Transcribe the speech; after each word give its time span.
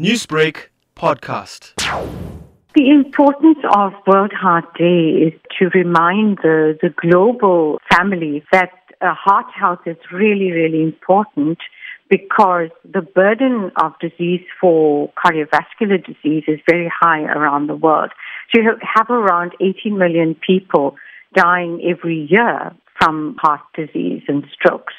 Newsbreak 0.00 0.68
podcast. 0.94 1.74
The 2.76 2.88
importance 2.88 3.58
of 3.74 3.94
World 4.06 4.32
Heart 4.32 4.78
Day 4.78 5.26
is 5.26 5.32
to 5.58 5.70
remind 5.76 6.38
the, 6.38 6.78
the 6.80 6.90
global 6.90 7.80
family 7.90 8.44
that 8.52 8.70
uh, 9.00 9.12
heart 9.12 9.46
health 9.52 9.80
is 9.86 9.96
really, 10.12 10.52
really 10.52 10.84
important 10.84 11.58
because 12.08 12.68
the 12.84 13.02
burden 13.02 13.72
of 13.82 13.92
disease 13.98 14.46
for 14.60 15.12
cardiovascular 15.18 15.98
disease 16.06 16.44
is 16.46 16.60
very 16.70 16.88
high 17.00 17.22
around 17.22 17.66
the 17.66 17.74
world. 17.74 18.12
So 18.54 18.62
you 18.62 18.70
have 18.94 19.10
around 19.10 19.56
18 19.60 19.98
million 19.98 20.36
people 20.46 20.94
dying 21.34 21.82
every 21.84 22.28
year 22.30 22.70
from 23.00 23.34
heart 23.40 23.62
disease 23.74 24.22
and 24.28 24.44
strokes. 24.52 24.94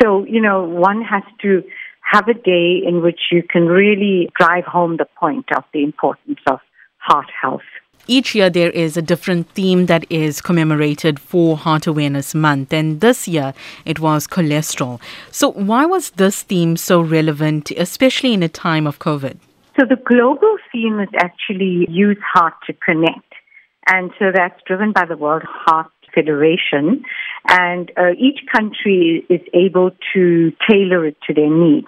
So, 0.00 0.24
you 0.24 0.40
know, 0.40 0.62
one 0.62 1.02
has 1.02 1.24
to 1.42 1.62
have 2.10 2.28
a 2.28 2.34
day 2.34 2.80
in 2.86 3.02
which 3.02 3.20
you 3.30 3.42
can 3.42 3.66
really 3.66 4.30
drive 4.38 4.64
home 4.64 4.96
the 4.96 5.06
point 5.18 5.46
of 5.56 5.64
the 5.72 5.82
importance 5.82 6.40
of 6.46 6.60
heart 6.98 7.30
health. 7.40 7.68
Each 8.10 8.34
year, 8.34 8.48
there 8.48 8.70
is 8.70 8.96
a 8.96 9.02
different 9.02 9.50
theme 9.50 9.84
that 9.86 10.10
is 10.10 10.40
commemorated 10.40 11.20
for 11.20 11.58
Heart 11.58 11.86
Awareness 11.86 12.34
Month, 12.34 12.72
and 12.72 13.02
this 13.02 13.28
year 13.28 13.52
it 13.84 14.00
was 14.00 14.26
cholesterol. 14.26 14.98
So, 15.30 15.50
why 15.50 15.84
was 15.84 16.10
this 16.10 16.42
theme 16.42 16.78
so 16.78 17.02
relevant, 17.02 17.70
especially 17.72 18.32
in 18.32 18.42
a 18.42 18.48
time 18.48 18.86
of 18.86 18.98
COVID? 18.98 19.36
So, 19.78 19.84
the 19.84 19.96
global 19.96 20.56
theme 20.72 21.00
is 21.00 21.10
actually 21.18 21.86
use 21.90 22.16
heart 22.32 22.54
to 22.66 22.72
connect. 22.72 23.28
And 23.88 24.10
so 24.18 24.26
that's 24.34 24.60
driven 24.66 24.92
by 24.92 25.06
the 25.06 25.16
World 25.16 25.44
Heart 25.46 25.90
Federation. 26.14 27.04
And 27.48 27.90
uh, 27.96 28.10
each 28.18 28.40
country 28.54 29.24
is 29.30 29.40
able 29.54 29.90
to 30.14 30.52
tailor 30.68 31.06
it 31.06 31.16
to 31.26 31.34
their 31.34 31.50
needs. 31.50 31.86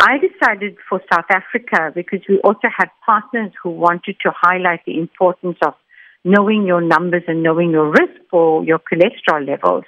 I 0.00 0.16
decided 0.16 0.78
for 0.88 1.02
South 1.12 1.26
Africa 1.30 1.92
because 1.94 2.20
we 2.26 2.38
also 2.40 2.68
had 2.74 2.88
partners 3.04 3.52
who 3.62 3.68
wanted 3.68 4.16
to 4.22 4.32
highlight 4.34 4.80
the 4.86 4.98
importance 4.98 5.58
of 5.62 5.74
knowing 6.24 6.66
your 6.66 6.80
numbers 6.80 7.22
and 7.28 7.42
knowing 7.42 7.70
your 7.70 7.90
risk 7.90 8.18
for 8.30 8.64
your 8.64 8.78
cholesterol 8.78 9.46
levels. 9.46 9.84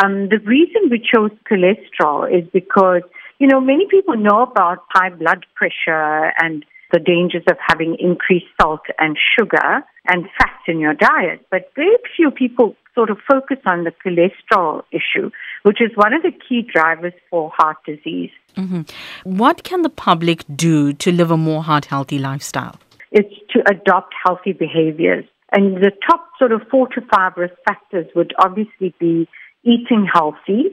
Um, 0.00 0.28
the 0.28 0.38
reason 0.44 0.90
we 0.90 1.00
chose 1.00 1.32
cholesterol 1.50 2.30
is 2.30 2.48
because, 2.52 3.02
you 3.40 3.48
know, 3.48 3.60
many 3.60 3.86
people 3.90 4.16
know 4.16 4.42
about 4.42 4.84
high 4.90 5.10
blood 5.10 5.44
pressure 5.56 6.32
and 6.38 6.64
the 6.92 7.00
dangers 7.00 7.42
of 7.50 7.56
having 7.66 7.96
increased 7.98 8.46
salt 8.62 8.82
and 8.98 9.18
sugar 9.38 9.82
and 10.08 10.24
fats 10.38 10.62
in 10.66 10.78
your 10.78 10.94
diet. 10.94 11.46
But 11.50 11.70
very 11.76 11.96
few 12.16 12.30
people 12.30 12.74
sort 12.94 13.10
of 13.10 13.18
focus 13.30 13.58
on 13.64 13.84
the 13.84 13.92
cholesterol 14.04 14.82
issue, 14.90 15.30
which 15.62 15.80
is 15.80 15.90
one 15.94 16.12
of 16.12 16.22
the 16.22 16.32
key 16.32 16.62
drivers 16.62 17.12
for 17.30 17.52
heart 17.56 17.76
disease. 17.86 18.30
Mm-hmm. 18.56 18.82
What 19.22 19.62
can 19.62 19.82
the 19.82 19.90
public 19.90 20.44
do 20.54 20.92
to 20.94 21.12
live 21.12 21.30
a 21.30 21.36
more 21.36 21.62
heart 21.62 21.84
healthy 21.84 22.18
lifestyle? 22.18 22.76
It's 23.12 23.34
to 23.52 23.60
adopt 23.70 24.14
healthy 24.24 24.52
behaviors. 24.52 25.24
And 25.52 25.76
the 25.76 25.92
top 26.06 26.28
sort 26.38 26.52
of 26.52 26.62
four 26.70 26.88
to 26.88 27.00
five 27.14 27.32
risk 27.36 27.54
factors 27.66 28.06
would 28.14 28.34
obviously 28.38 28.94
be 28.98 29.28
eating 29.62 30.06
healthy. 30.12 30.64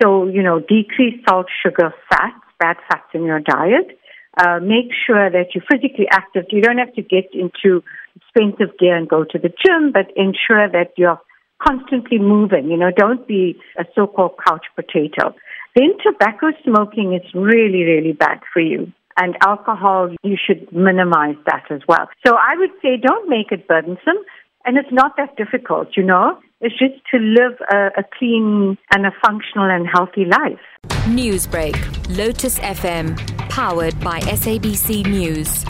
So, 0.00 0.28
you 0.28 0.42
know, 0.42 0.60
decrease 0.60 1.20
salt, 1.28 1.46
sugar, 1.62 1.92
fats, 2.08 2.44
bad 2.58 2.76
fats 2.88 3.08
in 3.14 3.24
your 3.24 3.40
diet 3.40 3.98
uh, 4.38 4.60
make 4.60 4.90
sure 5.06 5.30
that 5.30 5.54
you're 5.54 5.64
physically 5.70 6.06
active. 6.10 6.44
You 6.50 6.62
don't 6.62 6.78
have 6.78 6.94
to 6.94 7.02
get 7.02 7.26
into 7.32 7.82
expensive 8.16 8.78
gear 8.78 8.96
and 8.96 9.08
go 9.08 9.24
to 9.24 9.38
the 9.38 9.48
gym, 9.48 9.92
but 9.92 10.06
ensure 10.16 10.68
that 10.70 10.92
you're 10.96 11.20
constantly 11.62 12.18
moving. 12.18 12.70
You 12.70 12.76
know, 12.76 12.90
don't 12.94 13.26
be 13.26 13.56
a 13.78 13.84
so-called 13.94 14.32
couch 14.46 14.66
potato. 14.74 15.34
Then 15.76 15.92
tobacco 16.02 16.48
smoking 16.64 17.14
is 17.14 17.22
really, 17.34 17.84
really 17.84 18.12
bad 18.12 18.40
for 18.52 18.60
you. 18.60 18.92
And 19.16 19.36
alcohol, 19.46 20.14
you 20.22 20.36
should 20.36 20.72
minimize 20.72 21.36
that 21.46 21.64
as 21.70 21.80
well. 21.86 22.08
So 22.26 22.34
I 22.34 22.56
would 22.56 22.70
say 22.80 22.96
don't 22.96 23.28
make 23.28 23.52
it 23.52 23.68
burdensome. 23.68 24.24
And 24.64 24.76
it's 24.76 24.92
not 24.92 25.16
that 25.16 25.36
difficult, 25.36 25.96
you 25.96 26.02
know. 26.02 26.38
It's 26.60 26.78
just 26.78 26.94
to 27.12 27.18
live 27.18 27.58
a, 27.72 28.00
a 28.00 28.04
clean 28.18 28.76
and 28.92 29.06
a 29.06 29.10
functional 29.24 29.70
and 29.70 29.86
healthy 29.90 30.26
life. 30.26 30.60
Newsbreak, 31.08 31.74
Lotus 32.16 32.58
FM, 32.58 33.16
powered 33.48 33.98
by 34.00 34.20
SABC 34.20 35.06
News. 35.06 35.64